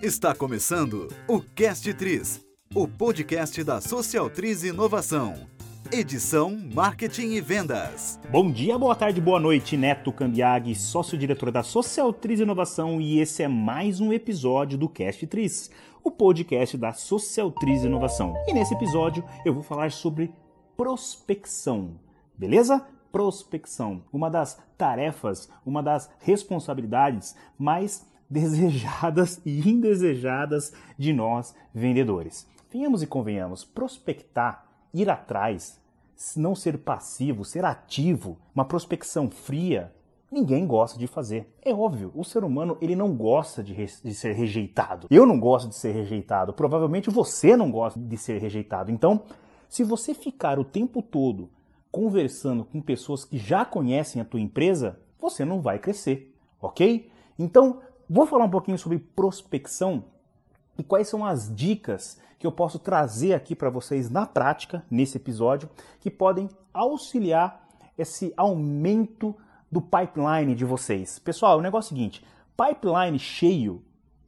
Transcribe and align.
Está 0.00 0.32
começando 0.32 1.08
o 1.26 1.40
Cast 1.40 1.92
Tris, 1.94 2.40
o 2.72 2.86
podcast 2.86 3.64
da 3.64 3.80
Social 3.80 4.30
Tris 4.30 4.62
Inovação. 4.62 5.34
Edição 5.90 6.56
Marketing 6.72 7.32
e 7.32 7.40
Vendas. 7.40 8.20
Bom 8.30 8.48
dia, 8.48 8.78
boa 8.78 8.94
tarde, 8.94 9.20
boa 9.20 9.40
noite, 9.40 9.76
Neto 9.76 10.12
Cambiag, 10.12 10.72
sócio-diretor 10.76 11.50
da 11.50 11.64
Social 11.64 12.12
Tris 12.12 12.38
Inovação, 12.38 13.00
e 13.00 13.18
esse 13.18 13.42
é 13.42 13.48
mais 13.48 13.98
um 13.98 14.12
episódio 14.12 14.78
do 14.78 14.88
Cast 14.88 15.26
Tris, 15.26 15.68
o 16.04 16.12
podcast 16.12 16.78
da 16.78 16.92
Social 16.92 17.50
Tris 17.50 17.82
Inovação. 17.82 18.34
E 18.46 18.52
nesse 18.52 18.74
episódio 18.74 19.24
eu 19.44 19.52
vou 19.52 19.64
falar 19.64 19.90
sobre 19.90 20.32
prospecção, 20.76 21.98
beleza? 22.36 22.86
Prospecção, 23.10 24.04
uma 24.12 24.30
das 24.30 24.62
tarefas, 24.76 25.50
uma 25.66 25.82
das 25.82 26.08
responsabilidades 26.20 27.34
mais 27.58 28.06
desejadas 28.28 29.40
e 29.44 29.68
indesejadas 29.68 30.72
de 30.98 31.12
nós 31.12 31.54
vendedores. 31.74 32.46
Venhamos 32.70 33.02
e 33.02 33.06
convenhamos, 33.06 33.64
prospectar, 33.64 34.66
ir 34.92 35.08
atrás, 35.08 35.80
não 36.36 36.54
ser 36.54 36.78
passivo, 36.78 37.44
ser 37.44 37.64
ativo, 37.64 38.36
uma 38.54 38.64
prospecção 38.64 39.30
fria, 39.30 39.92
ninguém 40.30 40.66
gosta 40.66 40.98
de 40.98 41.06
fazer. 41.06 41.52
É 41.62 41.72
óbvio, 41.72 42.12
o 42.14 42.24
ser 42.24 42.44
humano 42.44 42.76
ele 42.80 42.94
não 42.94 43.14
gosta 43.14 43.62
de, 43.62 43.74
de, 43.74 44.14
ser 44.14 44.32
rejeitado. 44.32 45.06
Eu 45.10 45.24
não 45.24 45.38
gosto 45.38 45.68
de 45.68 45.76
ser 45.76 45.92
rejeitado. 45.92 46.52
Provavelmente 46.52 47.10
você 47.10 47.56
não 47.56 47.70
gosta 47.70 47.98
de 47.98 48.16
ser 48.18 48.40
rejeitado. 48.40 48.90
Então, 48.90 49.22
se 49.68 49.84
você 49.84 50.12
ficar 50.14 50.58
o 50.58 50.64
tempo 50.64 51.02
todo 51.02 51.48
conversando 51.90 52.64
com 52.64 52.80
pessoas 52.80 53.24
que 53.24 53.38
já 53.38 53.64
conhecem 53.64 54.20
a 54.20 54.24
tua 54.24 54.40
empresa, 54.40 54.98
você 55.18 55.44
não 55.44 55.60
vai 55.60 55.78
crescer, 55.78 56.34
ok? 56.60 57.10
Então, 57.38 57.80
Vou 58.10 58.24
falar 58.24 58.46
um 58.46 58.50
pouquinho 58.50 58.78
sobre 58.78 58.98
prospecção 58.98 60.04
e 60.78 60.82
quais 60.82 61.08
são 61.08 61.26
as 61.26 61.54
dicas 61.54 62.18
que 62.38 62.46
eu 62.46 62.52
posso 62.52 62.78
trazer 62.78 63.34
aqui 63.34 63.54
para 63.54 63.68
vocês 63.68 64.08
na 64.08 64.24
prática 64.24 64.82
nesse 64.90 65.18
episódio 65.18 65.68
que 66.00 66.10
podem 66.10 66.48
auxiliar 66.72 67.68
esse 67.98 68.32
aumento 68.34 69.36
do 69.70 69.82
pipeline 69.82 70.54
de 70.54 70.64
vocês. 70.64 71.18
Pessoal, 71.18 71.58
o 71.58 71.60
negócio 71.60 71.90
é 71.90 71.92
o 71.92 71.98
seguinte: 71.98 72.24
pipeline 72.56 73.18
cheio 73.18 73.84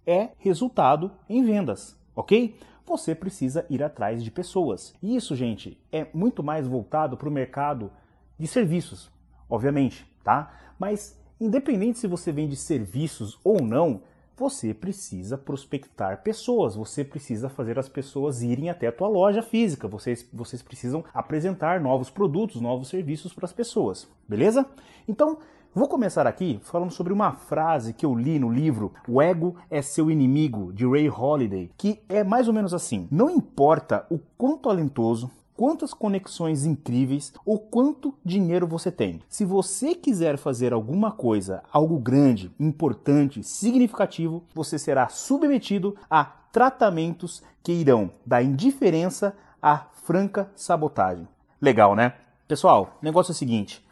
é 0.06 0.30
resultado 0.36 1.10
em 1.26 1.42
vendas, 1.42 1.96
ok? 2.14 2.54
Você 2.84 3.14
precisa 3.14 3.64
ir 3.70 3.82
atrás 3.82 4.22
de 4.22 4.30
pessoas. 4.30 4.94
E 5.00 5.16
isso, 5.16 5.34
gente, 5.34 5.80
é 5.90 6.06
muito 6.12 6.42
mais 6.42 6.66
voltado 6.66 7.16
para 7.16 7.28
o 7.28 7.32
mercado 7.32 7.90
de 8.38 8.46
serviços, 8.46 9.10
obviamente, 9.48 10.06
tá? 10.22 10.52
Mas 10.78 11.18
Independente 11.40 11.98
se 11.98 12.06
você 12.06 12.30
vende 12.30 12.54
serviços 12.54 13.40
ou 13.42 13.62
não, 13.62 14.02
você 14.36 14.74
precisa 14.74 15.38
prospectar 15.38 16.22
pessoas, 16.22 16.76
você 16.76 17.02
precisa 17.02 17.48
fazer 17.48 17.78
as 17.78 17.88
pessoas 17.88 18.42
irem 18.42 18.68
até 18.68 18.88
a 18.88 18.92
tua 18.92 19.08
loja 19.08 19.40
física, 19.42 19.88
vocês, 19.88 20.28
vocês 20.30 20.62
precisam 20.62 21.02
apresentar 21.14 21.80
novos 21.80 22.10
produtos, 22.10 22.60
novos 22.60 22.88
serviços 22.88 23.32
para 23.32 23.46
as 23.46 23.54
pessoas, 23.54 24.06
beleza? 24.28 24.66
Então, 25.08 25.38
vou 25.74 25.88
começar 25.88 26.26
aqui 26.26 26.60
falando 26.62 26.90
sobre 26.90 27.10
uma 27.10 27.32
frase 27.32 27.94
que 27.94 28.04
eu 28.04 28.14
li 28.14 28.38
no 28.38 28.50
livro 28.50 28.92
O 29.08 29.22
Ego 29.22 29.56
é 29.70 29.80
Seu 29.80 30.10
Inimigo, 30.10 30.74
de 30.74 30.86
Ray 30.86 31.08
Holiday, 31.08 31.70
que 31.78 32.02
é 32.06 32.22
mais 32.22 32.48
ou 32.48 32.54
menos 32.54 32.74
assim: 32.74 33.08
não 33.10 33.30
importa 33.30 34.06
o 34.10 34.18
quão 34.36 34.58
talentoso, 34.58 35.30
quantas 35.60 35.92
conexões 35.92 36.64
incríveis 36.64 37.34
ou 37.44 37.58
quanto 37.58 38.14
dinheiro 38.24 38.66
você 38.66 38.90
tem. 38.90 39.20
Se 39.28 39.44
você 39.44 39.94
quiser 39.94 40.38
fazer 40.38 40.72
alguma 40.72 41.12
coisa, 41.12 41.62
algo 41.70 41.98
grande, 41.98 42.50
importante, 42.58 43.42
significativo, 43.42 44.42
você 44.54 44.78
será 44.78 45.10
submetido 45.10 45.94
a 46.08 46.24
tratamentos 46.24 47.42
que 47.62 47.72
irão 47.72 48.10
da 48.24 48.42
indiferença 48.42 49.36
à 49.60 49.80
franca 50.02 50.50
sabotagem. 50.56 51.28
Legal, 51.60 51.94
né? 51.94 52.14
Pessoal, 52.48 52.96
o 52.98 53.04
negócio 53.04 53.32
é 53.32 53.34
o 53.34 53.36
seguinte: 53.36 53.86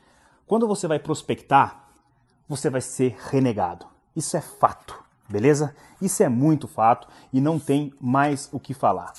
quando 0.47 0.67
você 0.67 0.89
vai 0.89 0.99
prospectar, 0.99 1.85
você 2.49 2.71
vai 2.71 2.81
ser 2.81 3.15
renegado. 3.31 3.85
Isso 4.17 4.39
é 4.39 4.41
fato, 4.41 4.99
beleza? 5.29 5.77
Isso 6.01 6.23
é 6.23 6.31
muito 6.31 6.67
fato 6.67 7.07
e 7.31 7.43
não 7.43 7.59
tem 7.59 7.93
mais 8.01 8.49
o 8.53 8.59
que 8.59 8.73
falar. 8.73 9.13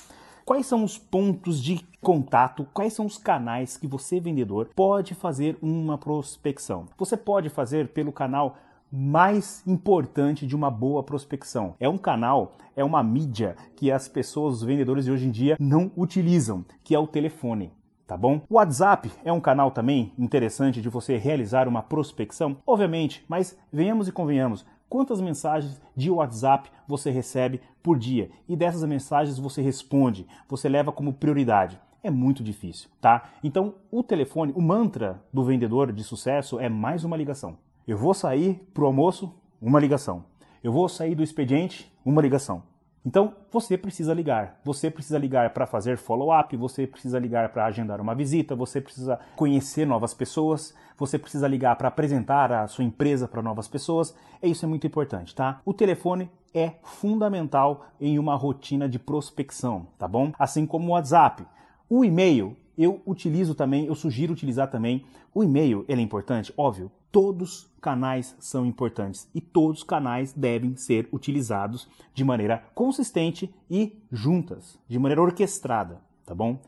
Quais 0.50 0.66
são 0.66 0.84
os 0.84 0.98
pontos 0.98 1.62
de 1.62 1.80
contato, 2.02 2.66
quais 2.74 2.94
são 2.94 3.06
os 3.06 3.20
canais 3.20 3.78
que 3.78 3.86
você, 3.86 4.20
vendedor, 4.20 4.72
pode 4.76 5.14
fazer 5.14 5.56
uma 5.62 5.96
prospecção? 5.96 6.88
Você 6.98 7.16
pode 7.16 7.50
fazer 7.50 7.90
pelo 7.90 8.12
canal 8.12 8.58
mais 8.92 9.62
importante 9.68 10.48
de 10.48 10.56
uma 10.56 10.72
boa 10.72 11.04
prospecção. 11.04 11.76
É 11.80 11.88
um 11.88 12.00
canal, 12.00 12.54
é 12.76 12.84
uma 12.84 13.04
mídia 13.04 13.56
que 13.76 13.92
as 13.92 14.08
pessoas, 14.08 14.56
os 14.56 14.64
vendedores 14.64 15.06
de 15.06 15.12
hoje 15.12 15.28
em 15.28 15.32
dia 15.32 15.56
não 15.60 15.92
utilizam, 15.96 16.66
que 16.84 16.96
é 16.96 17.00
o 17.00 17.06
telefone. 17.06 17.72
Tá 18.08 18.18
bom? 18.18 18.42
O 18.50 18.56
WhatsApp 18.56 19.12
é 19.24 19.32
um 19.32 19.40
canal 19.40 19.70
também 19.70 20.14
interessante 20.18 20.82
de 20.82 20.90
você 20.90 21.16
realizar 21.16 21.68
uma 21.68 21.84
prospecção, 21.84 22.58
obviamente, 22.66 23.24
mas 23.30 23.56
venhamos 23.72 24.08
e 24.08 24.12
convenhamos, 24.12 24.66
quantas 24.90 25.22
mensagens 25.22 25.80
de 25.96 26.10
WhatsApp 26.10 26.70
você 26.88 27.12
recebe 27.12 27.62
por 27.84 27.98
dia 27.98 28.30
e 28.48 28.56
dessas 28.56 28.84
mensagens 28.84 29.38
você 29.38 29.62
responde, 29.62 30.26
você 30.48 30.68
leva 30.68 30.92
como 30.92 31.14
prioridade. 31.14 31.80
É 32.02 32.10
muito 32.10 32.44
difícil, 32.44 32.90
tá? 33.00 33.30
Então, 33.44 33.76
o 33.92 34.02
telefone, 34.02 34.54
o 34.56 34.62
mantra 34.62 35.22
do 35.32 35.44
vendedor 35.44 35.92
de 35.92 36.04
sucesso 36.04 36.60
é 36.60 36.70
mais 36.70 37.04
uma 37.04 37.18
ligação. 37.18 37.58
Eu 37.86 37.98
vou 37.98 38.14
sair 38.14 38.56
pro 38.74 38.86
almoço, 38.86 39.34
uma 39.62 39.80
ligação. 39.80 40.24
Eu 40.64 40.72
vou 40.72 40.88
sair 40.88 41.14
do 41.14 41.24
expediente, 41.24 41.92
uma 42.06 42.22
ligação. 42.22 42.64
Então, 43.06 43.34
você 43.52 43.78
precisa 43.78 44.14
ligar. 44.14 44.60
Você 44.64 44.92
precisa 44.92 45.18
ligar 45.18 45.52
para 45.52 45.66
fazer 45.66 45.98
follow-up, 45.98 46.56
você 46.58 46.86
precisa 46.86 47.18
ligar 47.18 47.50
para 47.50 47.66
agendar 47.66 48.02
uma 48.02 48.14
visita, 48.14 48.56
você 48.56 48.82
precisa 48.82 49.20
conhecer 49.36 49.86
novas 49.86 50.14
pessoas, 50.14 50.74
você 50.98 51.18
precisa 51.18 51.48
ligar 51.48 51.76
para 51.78 51.88
apresentar 51.88 52.52
a 52.52 52.68
sua 52.68 52.84
empresa 52.84 53.28
para 53.28 53.42
novas 53.42 53.68
pessoas. 53.68 54.14
E 54.44 54.50
isso 54.50 54.66
é 54.66 54.68
muito 54.68 54.86
importante, 54.86 55.34
tá? 55.34 55.62
O 55.64 55.74
telefone 55.74 56.30
é 56.54 56.74
fundamental 56.84 57.86
em 58.02 58.20
uma 58.20 58.36
rotina 58.36 58.90
de 58.90 59.00
prospecção, 59.00 59.88
tá 59.98 60.08
bom? 60.08 60.32
Assim 60.38 60.66
como 60.66 60.90
o 60.90 60.92
WhatsApp. 60.92 61.46
O 61.90 62.04
e-mail 62.04 62.58
eu 62.82 63.02
utilizo 63.06 63.54
também, 63.54 63.86
eu 63.86 63.96
sugiro 63.96 64.32
utilizar 64.32 64.72
também 64.72 65.04
o 65.34 65.44
e-mail, 65.44 65.84
ele 65.88 66.02
é 66.02 66.04
importante, 66.04 66.54
óbvio. 66.56 66.90
Todos 67.12 67.68
canais 67.82 68.36
são 68.40 68.66
importantes 68.66 69.28
e 69.34 69.42
todos 69.42 69.80
os 69.80 69.84
canais 69.84 70.32
devem 70.32 70.76
ser 70.76 71.10
utilizados 71.12 71.90
de 72.14 72.24
maneira 72.24 72.64
consistente 72.74 73.54
e 73.70 74.02
juntas, 74.12 74.80
de 74.88 74.98
maneira 74.98 75.22
orquestrada, 75.22 76.00
tá 76.26 76.34
bom? 76.34 76.60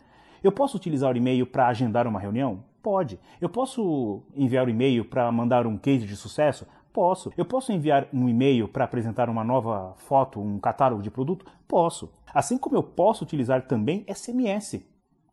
Eu 0.44 0.52
posso 0.52 0.76
utilizar 0.76 1.14
o 1.14 1.18
e-mail 1.18 1.46
para 1.46 1.68
agendar 1.68 2.08
uma 2.08 2.20
reunião? 2.20 2.64
Pode. 2.82 3.20
Eu 3.40 3.48
posso 3.48 4.24
enviar 4.36 4.66
o 4.66 4.70
e-mail 4.70 5.06
para 5.06 5.32
mandar 5.32 5.68
um 5.68 5.78
case 5.78 6.08
de 6.08 6.16
sucesso? 6.16 6.66
Posso. 6.92 7.32
Eu 7.38 7.46
posso 7.46 7.72
enviar 7.72 8.08
um 8.12 8.28
e-mail 8.28 8.68
para 8.68 8.84
apresentar 8.84 9.30
uma 9.30 9.44
nova 9.44 9.94
foto, 9.98 10.42
um 10.42 10.60
catálogo 10.60 11.04
de 11.04 11.12
produto? 11.12 11.46
Posso. 11.68 12.12
Assim 12.34 12.58
como 12.58 12.76
eu 12.76 12.84
posso 12.84 13.24
utilizar 13.24 13.68
também 13.68 14.04
SMS, 14.12 14.84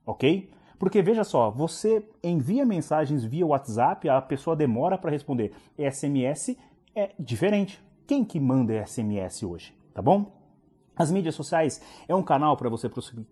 ok? 0.06 0.50
Porque 0.78 1.02
veja 1.02 1.24
só, 1.24 1.50
você 1.50 2.06
envia 2.22 2.64
mensagens 2.64 3.24
via 3.24 3.46
WhatsApp, 3.46 4.08
a 4.08 4.22
pessoa 4.22 4.54
demora 4.54 4.96
para 4.96 5.10
responder. 5.10 5.52
SMS 5.76 6.56
é 6.94 7.10
diferente. 7.18 7.82
Quem 8.06 8.24
que 8.24 8.38
manda 8.38 8.86
SMS 8.86 9.42
hoje, 9.42 9.74
tá 9.92 10.00
bom? 10.00 10.32
As 10.96 11.10
mídias 11.10 11.34
sociais 11.34 11.80
é 12.08 12.14
um 12.14 12.22
canal 12.22 12.56
para 12.56 12.68
você 12.68 12.90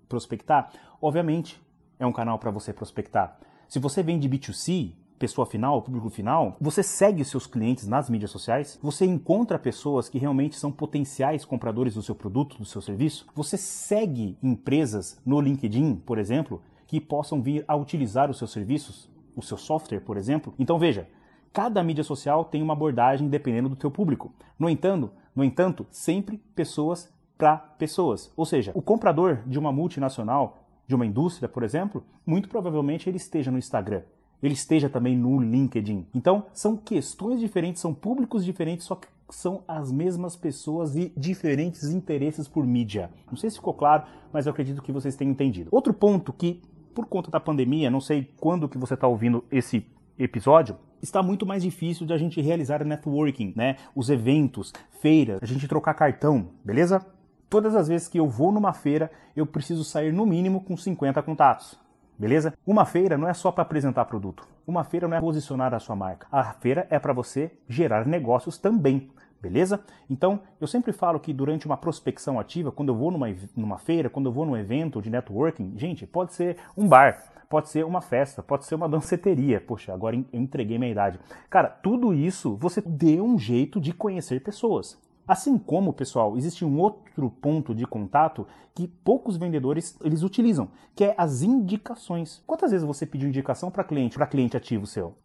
prospectar? 0.08 0.70
Obviamente, 1.00 1.60
é 1.98 2.06
um 2.06 2.12
canal 2.12 2.38
para 2.38 2.50
você 2.50 2.72
prospectar. 2.72 3.38
Se 3.68 3.78
você 3.78 4.02
vende 4.02 4.28
B2C, 4.28 4.92
pessoa 5.18 5.46
final, 5.46 5.80
público 5.82 6.10
final, 6.10 6.56
você 6.60 6.82
segue 6.82 7.22
os 7.22 7.28
seus 7.28 7.46
clientes 7.46 7.86
nas 7.86 8.10
mídias 8.10 8.30
sociais, 8.30 8.78
você 8.82 9.06
encontra 9.06 9.58
pessoas 9.58 10.08
que 10.08 10.18
realmente 10.18 10.56
são 10.56 10.70
potenciais 10.70 11.44
compradores 11.44 11.94
do 11.94 12.02
seu 12.02 12.14
produto, 12.14 12.58
do 12.58 12.64
seu 12.64 12.80
serviço, 12.80 13.26
você 13.34 13.56
segue 13.56 14.36
empresas 14.42 15.18
no 15.24 15.40
LinkedIn, 15.40 15.96
por 15.96 16.18
exemplo, 16.18 16.62
que 16.86 17.00
possam 17.00 17.42
vir 17.42 17.64
a 17.66 17.74
utilizar 17.74 18.30
os 18.30 18.38
seus 18.38 18.52
serviços, 18.52 19.10
o 19.34 19.42
seu 19.42 19.56
software, 19.56 20.00
por 20.00 20.16
exemplo. 20.16 20.54
Então 20.58 20.78
veja, 20.78 21.08
cada 21.52 21.82
mídia 21.82 22.04
social 22.04 22.44
tem 22.44 22.62
uma 22.62 22.72
abordagem 22.72 23.28
dependendo 23.28 23.68
do 23.68 23.76
teu 23.76 23.90
público. 23.90 24.32
No 24.58 24.68
entanto, 24.68 25.10
no 25.34 25.44
entanto, 25.44 25.86
sempre 25.90 26.38
pessoas 26.54 27.12
para 27.36 27.56
pessoas. 27.56 28.32
Ou 28.36 28.46
seja, 28.46 28.72
o 28.74 28.80
comprador 28.80 29.42
de 29.46 29.58
uma 29.58 29.72
multinacional, 29.72 30.64
de 30.86 30.94
uma 30.94 31.04
indústria, 31.04 31.48
por 31.48 31.62
exemplo, 31.62 32.02
muito 32.24 32.48
provavelmente 32.48 33.08
ele 33.08 33.18
esteja 33.18 33.50
no 33.50 33.58
Instagram. 33.58 34.02
Ele 34.42 34.54
esteja 34.54 34.88
também 34.88 35.16
no 35.16 35.40
LinkedIn. 35.40 36.06
Então, 36.14 36.46
são 36.52 36.76
questões 36.76 37.40
diferentes, 37.40 37.80
são 37.80 37.92
públicos 37.92 38.44
diferentes, 38.44 38.86
só 38.86 38.94
que 38.94 39.08
são 39.30 39.62
as 39.66 39.90
mesmas 39.90 40.36
pessoas 40.36 40.94
e 40.94 41.12
diferentes 41.16 41.84
interesses 41.84 42.46
por 42.46 42.66
mídia. 42.66 43.10
Não 43.28 43.36
sei 43.36 43.50
se 43.50 43.56
ficou 43.56 43.74
claro, 43.74 44.04
mas 44.32 44.46
eu 44.46 44.52
acredito 44.52 44.82
que 44.82 44.92
vocês 44.92 45.16
tenham 45.16 45.32
entendido. 45.32 45.68
Outro 45.72 45.92
ponto 45.92 46.32
que 46.32 46.62
por 46.96 47.04
conta 47.04 47.30
da 47.30 47.38
pandemia, 47.38 47.90
não 47.90 48.00
sei 48.00 48.32
quando 48.40 48.70
que 48.70 48.78
você 48.78 48.94
está 48.94 49.06
ouvindo 49.06 49.44
esse 49.52 49.86
episódio, 50.18 50.78
está 51.02 51.22
muito 51.22 51.44
mais 51.44 51.62
difícil 51.62 52.06
de 52.06 52.14
a 52.14 52.16
gente 52.16 52.40
realizar 52.40 52.82
networking, 52.82 53.52
né? 53.54 53.76
Os 53.94 54.08
eventos, 54.08 54.72
feiras, 55.02 55.38
a 55.42 55.46
gente 55.46 55.68
trocar 55.68 55.92
cartão, 55.92 56.48
beleza? 56.64 57.04
Todas 57.50 57.76
as 57.76 57.86
vezes 57.86 58.08
que 58.08 58.18
eu 58.18 58.26
vou 58.26 58.50
numa 58.50 58.72
feira, 58.72 59.10
eu 59.36 59.44
preciso 59.44 59.84
sair 59.84 60.10
no 60.10 60.24
mínimo 60.24 60.64
com 60.64 60.74
50 60.74 61.22
contatos. 61.22 61.78
Beleza? 62.18 62.54
Uma 62.66 62.86
feira 62.86 63.18
não 63.18 63.28
é 63.28 63.34
só 63.34 63.52
para 63.52 63.60
apresentar 63.60 64.06
produto. 64.06 64.48
Uma 64.66 64.82
feira 64.82 65.06
não 65.06 65.18
é 65.18 65.20
posicionar 65.20 65.74
a 65.74 65.78
sua 65.78 65.94
marca. 65.94 66.26
A 66.32 66.44
feira 66.54 66.86
é 66.88 66.98
para 66.98 67.12
você 67.12 67.52
gerar 67.68 68.06
negócios 68.06 68.56
também. 68.56 69.10
Beleza? 69.40 69.80
Então, 70.08 70.40
eu 70.60 70.66
sempre 70.66 70.92
falo 70.92 71.20
que 71.20 71.32
durante 71.32 71.66
uma 71.66 71.76
prospecção 71.76 72.40
ativa, 72.40 72.72
quando 72.72 72.88
eu 72.88 72.96
vou 72.96 73.10
numa, 73.10 73.26
numa 73.54 73.78
feira, 73.78 74.08
quando 74.08 74.26
eu 74.26 74.32
vou 74.32 74.46
num 74.46 74.56
evento 74.56 75.02
de 75.02 75.10
networking, 75.10 75.74
gente, 75.76 76.06
pode 76.06 76.32
ser 76.32 76.56
um 76.76 76.88
bar, 76.88 77.22
pode 77.48 77.68
ser 77.68 77.84
uma 77.84 78.00
festa, 78.00 78.42
pode 78.42 78.64
ser 78.64 78.74
uma 78.74 78.88
danceteria. 78.90 79.60
Poxa, 79.60 79.92
agora 79.92 80.16
eu 80.16 80.24
entreguei 80.32 80.78
minha 80.78 80.90
idade. 80.90 81.20
Cara, 81.50 81.68
tudo 81.68 82.14
isso 82.14 82.56
você 82.56 82.80
dê 82.80 83.20
um 83.20 83.38
jeito 83.38 83.80
de 83.80 83.92
conhecer 83.92 84.42
pessoas. 84.42 84.98
Assim 85.26 85.58
como, 85.58 85.92
pessoal, 85.92 86.36
existe 86.36 86.64
um 86.64 86.78
outro 86.78 87.28
ponto 87.28 87.74
de 87.74 87.84
contato 87.84 88.46
que 88.72 88.86
poucos 88.86 89.36
vendedores 89.36 89.98
eles 90.04 90.22
utilizam, 90.22 90.68
que 90.94 91.02
é 91.02 91.14
as 91.18 91.42
indicações. 91.42 92.44
Quantas 92.46 92.70
vezes 92.70 92.86
você 92.86 93.04
pediu 93.04 93.28
indicação 93.28 93.68
para 93.68 93.82
cliente, 93.82 94.16
para 94.16 94.26
cliente 94.26 94.56
ativo 94.56 94.86
seu? 94.86 95.16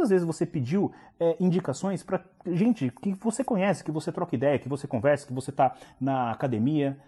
Quantas 0.00 0.08
vezes 0.08 0.26
você 0.26 0.46
pediu 0.46 0.90
é, 1.18 1.36
indicações 1.38 2.02
para 2.02 2.24
gente 2.46 2.90
que 3.02 3.12
você 3.12 3.44
conhece, 3.44 3.84
que 3.84 3.90
você 3.90 4.10
troca 4.10 4.34
ideia, 4.34 4.58
que 4.58 4.68
você 4.68 4.86
conversa, 4.86 5.26
que 5.26 5.32
você 5.32 5.50
está 5.50 5.76
na 6.00 6.30
academia, 6.30 6.98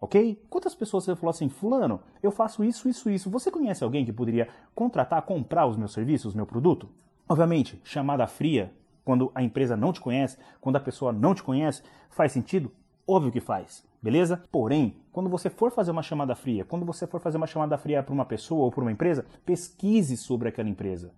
ok? 0.00 0.42
Quantas 0.50 0.74
pessoas 0.74 1.04
você 1.04 1.14
falou 1.14 1.30
assim, 1.30 1.48
fulano, 1.48 2.00
eu 2.20 2.32
faço 2.32 2.64
isso, 2.64 2.88
isso, 2.88 3.08
isso. 3.08 3.30
Você 3.30 3.52
conhece 3.52 3.84
alguém 3.84 4.04
que 4.04 4.12
poderia 4.12 4.48
contratar, 4.74 5.22
comprar 5.22 5.66
os 5.66 5.76
meus 5.76 5.92
serviços, 5.92 6.34
meu 6.34 6.44
produto? 6.44 6.88
Obviamente, 7.28 7.80
chamada 7.84 8.26
fria 8.26 8.72
quando 9.04 9.30
a 9.32 9.44
empresa 9.44 9.76
não 9.76 9.92
te 9.92 10.00
conhece, 10.00 10.36
quando 10.60 10.74
a 10.74 10.80
pessoa 10.80 11.12
não 11.12 11.36
te 11.36 11.44
conhece, 11.44 11.84
faz 12.08 12.32
sentido? 12.32 12.72
Óbvio 13.06 13.30
que 13.30 13.40
faz, 13.40 13.86
beleza? 14.02 14.42
Porém, 14.50 14.96
quando 15.12 15.30
você 15.30 15.48
for 15.48 15.70
fazer 15.70 15.92
uma 15.92 16.02
chamada 16.02 16.34
fria, 16.34 16.64
quando 16.64 16.84
você 16.84 17.06
for 17.06 17.20
fazer 17.20 17.36
uma 17.36 17.46
chamada 17.46 17.78
fria 17.78 18.02
para 18.02 18.12
uma 18.12 18.24
pessoa 18.24 18.64
ou 18.64 18.72
para 18.72 18.82
uma 18.82 18.92
empresa, 18.92 19.24
pesquise 19.46 20.16
sobre 20.16 20.48
aquela 20.48 20.68
empresa. 20.68 21.12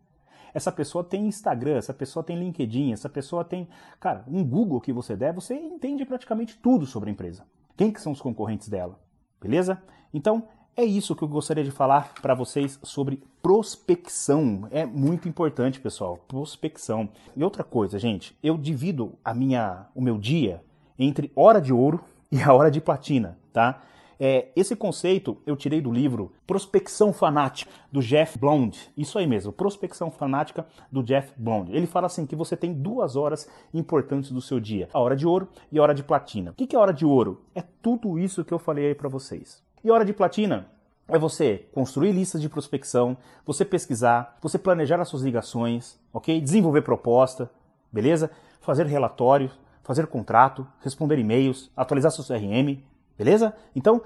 Essa 0.55 0.71
pessoa 0.71 1.03
tem 1.03 1.27
Instagram, 1.27 1.77
essa 1.77 1.95
pessoa 1.95 2.23
tem 2.23 2.39
LinkedIn, 2.39 2.93
essa 2.93 3.09
pessoa 3.09 3.45
tem, 3.45 3.69
cara, 3.99 4.25
um 4.29 4.45
Google 4.45 4.81
que 4.81 4.93
você 4.93 5.17
der, 5.17 5.33
você 5.33 5.55
entende 5.55 6.05
praticamente 6.05 6.57
tudo 6.59 6.87
sobre 6.87 7.11
a 7.11 7.13
empresa. 7.13 7.45
Quem 7.77 7.91
que 7.91 8.01
são 8.01 8.13
os 8.13 8.21
concorrentes 8.21 8.69
dela? 8.69 8.99
Beleza? 9.41 9.83
Então, 10.13 10.45
é 10.77 10.85
isso 10.85 11.15
que 11.15 11.23
eu 11.23 11.29
gostaria 11.29 11.65
de 11.65 11.71
falar 11.71 12.15
para 12.23 12.35
vocês 12.35 12.79
sobre 12.83 13.23
prospecção. 13.43 14.67
É 14.71 14.87
muito 14.87 15.29
importante, 15.29 15.81
pessoal, 15.81 16.19
prospecção. 16.29 17.09
E 17.37 17.45
outra 17.45 17.63
coisa, 17.63 17.99
gente, 17.99 18.37
eu 18.43 18.57
divido 18.57 19.13
a 19.25 19.35
minha, 19.35 19.87
o 19.95 20.01
meu 20.01 20.17
dia 20.17 20.63
entre 20.99 21.31
hora 21.35 21.61
de 21.61 21.73
ouro 21.73 22.03
e 22.31 22.41
a 22.41 22.53
hora 22.53 22.71
de 22.71 22.81
platina, 22.81 23.39
tá? 23.53 23.83
É, 24.19 24.49
esse 24.55 24.76
conceito 24.76 25.38
eu 25.47 25.56
tirei 25.56 25.81
do 25.81 25.91
livro 25.91 26.32
Prospecção 26.47 27.12
Fanática, 27.12 27.70
do 27.91 28.00
Jeff 28.00 28.38
Blonde. 28.38 28.91
Isso 28.97 29.19
aí 29.19 29.26
mesmo, 29.26 29.53
Prospecção 29.53 30.11
Fanática, 30.11 30.67
do 30.91 31.03
Jeff 31.03 31.32
Blonde. 31.37 31.75
Ele 31.75 31.87
fala 31.87 32.06
assim 32.06 32.26
que 32.26 32.37
você 32.37 32.56
tem 32.56 32.73
duas 32.73 33.17
horas 33.17 33.49
importantes 33.73 34.31
do 34.31 34.41
seu 34.41 34.61
dia, 34.61 34.88
a 34.93 35.00
hora 35.00 35.17
de 35.17 35.26
ouro 35.26 35.49
e 35.70 35.79
a 35.79 35.82
hora 35.82 35.94
de 35.94 36.03
platina. 36.03 36.50
O 36.50 36.55
que 36.55 36.75
é 36.75 36.79
hora 36.79 36.93
de 36.93 37.05
ouro? 37.05 37.43
É 37.55 37.62
tudo 37.82 38.19
isso 38.19 38.44
que 38.44 38.53
eu 38.53 38.59
falei 38.59 38.87
aí 38.87 38.94
para 38.94 39.09
vocês. 39.09 39.62
E 39.85 39.91
hora 39.91 40.05
de 40.05 40.12
platina 40.12 40.69
é 41.08 41.19
você 41.19 41.67
construir 41.73 42.12
listas 42.12 42.41
de 42.41 42.49
prospecção, 42.49 43.17
você 43.44 43.65
pesquisar, 43.65 44.38
você 44.41 44.58
planejar 44.58 45.00
as 45.00 45.08
suas 45.08 45.23
ligações, 45.23 45.99
ok? 46.12 46.41
Desenvolver 46.41 46.82
proposta, 46.82 47.50
beleza? 47.93 48.31
Fazer 48.61 48.87
relatórios, 48.87 49.53
fazer 49.82 50.06
contrato, 50.06 50.67
responder 50.81 51.19
e-mails, 51.19 51.70
atualizar 51.76 52.12
seu 52.12 52.25
CRM, 52.25 52.79
beleza? 53.17 53.55
Então, 53.75 54.03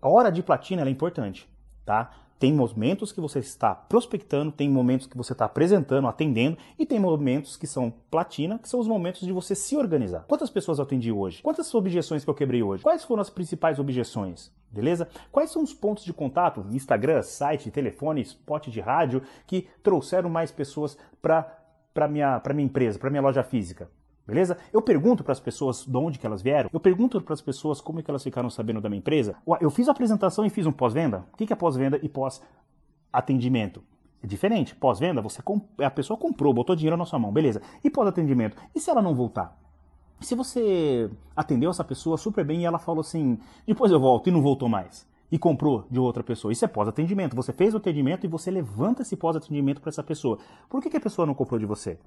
a 0.00 0.08
hora 0.08 0.30
de 0.30 0.42
platina 0.42 0.82
é 0.82 0.88
importante, 0.88 1.48
tá? 1.84 2.10
Tem 2.40 2.54
momentos 2.54 3.12
que 3.12 3.20
você 3.20 3.38
está 3.38 3.74
prospectando, 3.74 4.50
tem 4.50 4.66
momentos 4.66 5.06
que 5.06 5.14
você 5.14 5.32
está 5.32 5.44
apresentando, 5.44 6.08
atendendo, 6.08 6.56
e 6.78 6.86
tem 6.86 6.98
momentos 6.98 7.54
que 7.54 7.66
são 7.66 7.92
platina, 8.10 8.58
que 8.58 8.66
são 8.66 8.80
os 8.80 8.88
momentos 8.88 9.20
de 9.20 9.30
você 9.30 9.54
se 9.54 9.76
organizar. 9.76 10.24
Quantas 10.26 10.48
pessoas 10.48 10.78
eu 10.78 10.84
atendi 10.84 11.12
hoje? 11.12 11.42
Quantas 11.42 11.74
objeções 11.74 12.24
que 12.24 12.30
eu 12.30 12.34
quebrei 12.34 12.62
hoje? 12.62 12.82
Quais 12.82 13.04
foram 13.04 13.20
as 13.20 13.28
principais 13.28 13.78
objeções? 13.78 14.50
Beleza? 14.70 15.06
Quais 15.30 15.50
são 15.50 15.62
os 15.62 15.74
pontos 15.74 16.02
de 16.02 16.14
contato, 16.14 16.64
Instagram, 16.70 17.22
site, 17.22 17.70
telefone, 17.70 18.22
spot 18.22 18.68
de 18.68 18.80
rádio, 18.80 19.20
que 19.46 19.68
trouxeram 19.82 20.30
mais 20.30 20.50
pessoas 20.50 20.96
para 21.20 21.58
para 21.92 22.06
minha, 22.06 22.40
minha 22.54 22.64
empresa, 22.64 22.98
para 22.98 23.10
minha 23.10 23.20
loja 23.20 23.42
física? 23.42 23.90
Beleza? 24.30 24.56
Eu 24.72 24.80
pergunto 24.80 25.24
para 25.24 25.32
as 25.32 25.40
pessoas 25.40 25.84
de 25.84 25.96
onde 25.96 26.16
que 26.16 26.24
elas 26.24 26.40
vieram, 26.40 26.70
eu 26.72 26.78
pergunto 26.78 27.20
para 27.20 27.34
as 27.34 27.40
pessoas 27.40 27.80
como 27.80 27.98
é 27.98 28.02
que 28.02 28.08
elas 28.08 28.22
ficaram 28.22 28.48
sabendo 28.48 28.80
da 28.80 28.88
minha 28.88 29.00
empresa. 29.00 29.34
Eu 29.60 29.70
fiz 29.70 29.88
a 29.88 29.90
apresentação 29.90 30.46
e 30.46 30.50
fiz 30.50 30.66
um 30.66 30.72
pós-venda. 30.72 31.24
O 31.32 31.36
que 31.36 31.52
é 31.52 31.56
pós-venda 31.56 31.98
e 32.00 32.08
pós-atendimento? 32.08 33.82
É 34.22 34.26
diferente. 34.28 34.76
Pós-venda, 34.76 35.20
você 35.20 35.42
a 35.84 35.90
pessoa 35.90 36.16
comprou, 36.16 36.54
botou 36.54 36.76
dinheiro 36.76 36.96
na 36.96 37.04
sua 37.04 37.18
mão, 37.18 37.32
beleza. 37.32 37.60
E 37.82 37.90
pós-atendimento? 37.90 38.56
E 38.72 38.78
se 38.78 38.88
ela 38.88 39.02
não 39.02 39.16
voltar? 39.16 39.58
Se 40.20 40.36
você 40.36 41.10
atendeu 41.34 41.70
essa 41.70 41.82
pessoa 41.82 42.16
super 42.16 42.44
bem 42.44 42.62
e 42.62 42.64
ela 42.64 42.78
falou 42.78 43.00
assim, 43.00 43.36
depois 43.66 43.90
eu 43.90 43.98
volto 43.98 44.28
e 44.28 44.30
não 44.30 44.40
voltou 44.40 44.68
mais 44.68 45.08
e 45.32 45.38
comprou 45.38 45.86
de 45.90 45.98
outra 45.98 46.22
pessoa. 46.22 46.52
Isso 46.52 46.64
é 46.64 46.68
pós-atendimento. 46.68 47.34
Você 47.34 47.52
fez 47.52 47.74
o 47.74 47.78
atendimento 47.78 48.24
e 48.24 48.28
você 48.28 48.50
levanta 48.50 49.02
esse 49.02 49.16
pós-atendimento 49.16 49.80
para 49.80 49.88
essa 49.88 50.02
pessoa. 50.02 50.38
Por 50.68 50.80
que, 50.82 50.90
que, 50.90 50.96
a 50.96 51.00
pessoa 51.00 51.26
não 51.26 51.34
comprou 51.34 51.58
de 51.58 51.66
você? 51.66 51.98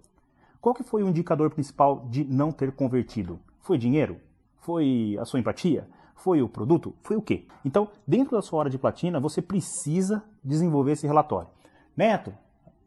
Qual 0.64 0.74
que 0.74 0.82
foi 0.82 1.04
o 1.04 1.10
indicador 1.10 1.50
principal 1.50 2.08
de 2.10 2.24
não 2.24 2.50
ter 2.50 2.72
convertido? 2.72 3.38
Foi 3.60 3.78
dinheiro? 3.78 4.16
Foi 4.62 5.18
a 5.20 5.26
sua 5.26 5.42
empatia? 5.42 5.86
Foi 6.16 6.42
o 6.42 6.48
produto? 6.48 6.96
Foi 7.02 7.18
o 7.18 7.22
quê? 7.22 7.46
Então, 7.66 7.90
dentro 8.08 8.38
da 8.38 8.42
sua 8.42 8.60
hora 8.60 8.70
de 8.70 8.78
platina, 8.78 9.20
você 9.20 9.42
precisa 9.42 10.24
desenvolver 10.42 10.94
esse 10.94 11.06
relatório. 11.06 11.50
Neto, 11.98 12.34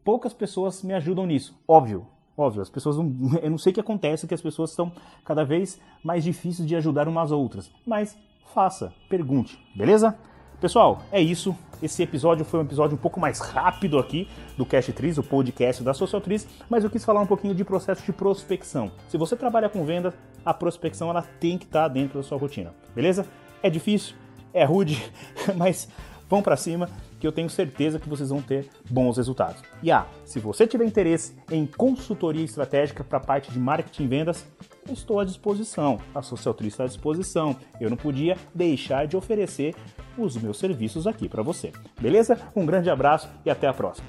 poucas 0.03 0.33
pessoas 0.33 0.81
me 0.81 0.91
ajudam 0.95 1.27
nisso. 1.27 1.55
Óbvio, 1.67 2.07
óbvio, 2.35 2.63
as 2.63 2.69
pessoas 2.71 2.97
não, 2.97 3.13
eu 3.43 3.51
não 3.51 3.59
sei 3.59 3.69
o 3.69 3.73
que 3.75 3.79
acontece, 3.79 4.25
que 4.25 4.33
as 4.33 4.41
pessoas 4.41 4.71
estão 4.71 4.91
cada 5.23 5.45
vez 5.45 5.79
mais 6.03 6.23
difíceis 6.23 6.67
de 6.67 6.75
ajudar 6.75 7.07
umas 7.07 7.31
outras. 7.31 7.71
Mas 7.85 8.17
faça, 8.55 8.91
pergunte, 9.07 9.55
beleza? 9.75 10.17
Pessoal, 10.59 11.03
é 11.11 11.21
isso. 11.21 11.55
Esse 11.83 12.01
episódio 12.01 12.43
foi 12.43 12.59
um 12.59 12.63
episódio 12.63 12.95
um 12.95 12.99
pouco 12.99 13.19
mais 13.19 13.39
rápido 13.39 13.99
aqui 13.99 14.27
do 14.57 14.65
Cash 14.65 14.87
Trees, 14.87 15.19
o 15.19 15.23
podcast 15.23 15.83
da 15.83 15.93
Social 15.93 16.19
Trees, 16.19 16.47
mas 16.67 16.83
eu 16.83 16.89
quis 16.89 17.05
falar 17.05 17.21
um 17.21 17.27
pouquinho 17.27 17.53
de 17.53 17.63
processo 17.63 18.03
de 18.03 18.11
prospecção. 18.11 18.91
Se 19.07 19.17
você 19.17 19.35
trabalha 19.35 19.69
com 19.69 19.85
venda, 19.85 20.15
a 20.43 20.55
prospecção 20.55 21.11
ela 21.11 21.21
tem 21.21 21.59
que 21.59 21.65
estar 21.65 21.83
tá 21.83 21.87
dentro 21.87 22.17
da 22.17 22.23
sua 22.23 22.39
rotina, 22.39 22.73
beleza? 22.95 23.27
É 23.61 23.69
difícil, 23.69 24.15
é 24.51 24.63
rude, 24.63 24.99
mas 25.55 25.87
vão 26.27 26.41
para 26.41 26.57
cima 26.57 26.89
que 27.19 27.27
eu 27.27 27.31
tenho 27.31 27.51
certeza 27.51 27.99
que 27.99 28.09
vocês 28.09 28.29
vão 28.29 28.41
ter 28.41 28.67
bons 28.89 29.17
resultados. 29.17 29.61
E 29.83 29.91
ah, 29.91 30.07
se 30.25 30.39
você 30.39 30.65
tiver 30.65 30.85
interesse 30.85 31.35
em 31.51 31.67
consultoria 31.67 32.43
estratégica 32.43 33.03
para 33.03 33.19
a 33.19 33.21
parte 33.21 33.51
de 33.51 33.59
marketing 33.59 34.03
e 34.05 34.07
vendas, 34.07 34.47
estou 34.93 35.19
à 35.19 35.25
disposição. 35.25 35.99
A 36.13 36.21
Social 36.21 36.53
Tree 36.53 36.67
está 36.67 36.83
à 36.83 36.87
disposição. 36.87 37.55
Eu 37.79 37.89
não 37.89 37.97
podia 37.97 38.37
deixar 38.53 39.07
de 39.07 39.15
oferecer 39.17 39.75
os 40.17 40.35
meus 40.37 40.57
serviços 40.57 41.05
aqui 41.05 41.29
para 41.29 41.43
você. 41.43 41.71
Beleza? 41.99 42.39
Um 42.55 42.65
grande 42.65 42.89
abraço 42.89 43.29
e 43.45 43.49
até 43.49 43.67
a 43.67 43.73
próxima. 43.73 44.07